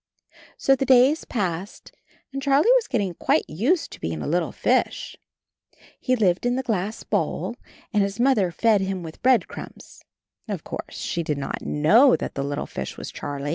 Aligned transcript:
So 0.57 0.75
the 0.75 0.83
days 0.83 1.25
passed 1.25 1.91
and 2.33 2.41
Charlie 2.41 2.71
was 2.73 2.87
get 2.87 2.97
ting 2.97 3.13
quite 3.13 3.45
used 3.47 3.91
to 3.91 3.99
being 4.01 4.23
a 4.23 4.27
little 4.27 4.51
fish. 4.51 5.15
He 5.99 6.15
lived 6.15 6.43
in 6.43 6.55
the 6.55 6.63
glass 6.63 7.03
bowl 7.03 7.55
and 7.93 8.01
his 8.01 8.19
Mother 8.19 8.49
fed 8.51 8.81
him 8.81 9.03
with 9.03 9.21
bread 9.21 9.47
crumbs— 9.47 10.03
of 10.57 10.63
course 10.63 10.95
she 10.95 11.21
did 11.21 11.37
34 11.37 11.49
CHARLIE 11.51 11.67
not 11.73 11.79
know 11.83 12.15
that 12.15 12.33
the 12.33 12.43
little 12.43 12.65
fish 12.65 12.97
was 12.97 13.11
Charlie. 13.11 13.49